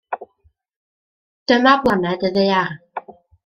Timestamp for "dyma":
1.53-1.75